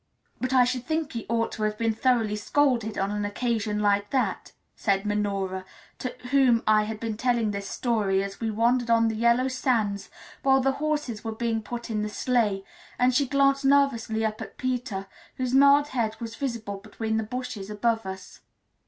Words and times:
"But 0.39 0.51
I 0.51 0.63
should 0.63 0.83
think 0.83 1.13
he 1.13 1.27
ought 1.29 1.51
to 1.51 1.61
have 1.61 1.77
been 1.77 1.93
thoroughly 1.93 2.35
scolded 2.35 2.97
on 2.97 3.11
an 3.11 3.23
occasion 3.23 3.77
like 3.77 4.09
that," 4.09 4.51
said 4.75 5.05
Minora, 5.05 5.63
to 5.99 6.15
whom 6.31 6.63
I 6.65 6.85
had 6.85 6.99
been 6.99 7.17
telling 7.17 7.51
this 7.51 7.67
story 7.69 8.23
as 8.23 8.39
we 8.39 8.49
wandered 8.49 8.89
on 8.89 9.09
the 9.09 9.15
yellow 9.15 9.47
sands 9.47 10.09
while 10.41 10.59
the 10.59 10.71
horses 10.81 11.23
were 11.23 11.33
being 11.35 11.61
put 11.61 11.91
in 11.91 12.01
the 12.01 12.09
sleigh; 12.09 12.65
and 12.97 13.13
she 13.13 13.27
glanced 13.27 13.63
nervously 13.63 14.25
up 14.25 14.41
at 14.41 14.57
Peter, 14.57 15.05
whose 15.35 15.53
mild 15.53 15.89
head 15.89 16.19
was 16.19 16.33
visible 16.33 16.77
between 16.77 17.17
the 17.17 17.23
bushes 17.23 17.69
above 17.69 18.07
us. 18.07 18.39